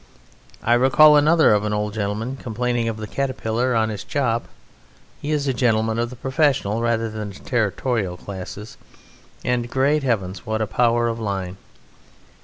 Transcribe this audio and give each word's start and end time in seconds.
I 0.63 0.73
recall 0.73 1.15
another 1.15 1.53
of 1.53 1.63
an 1.63 1.73
old 1.73 1.93
gentleman 1.93 2.35
complaining 2.35 2.87
of 2.89 2.97
the 2.97 3.05
caterpillar 3.05 3.75
on 3.75 3.89
his 3.89 4.03
chop: 4.03 4.47
he 5.21 5.29
is 5.29 5.47
a 5.47 5.53
gentleman 5.53 5.99
of 5.99 6.09
the 6.09 6.15
professional 6.15 6.81
rather 6.81 7.07
than 7.07 7.29
the 7.29 7.37
territorial 7.39 8.17
classes, 8.17 8.77
and, 9.45 9.69
great 9.69 10.01
heavens! 10.01 10.43
what 10.43 10.59
a 10.59 10.65
power 10.65 11.07
of 11.07 11.19
line! 11.19 11.57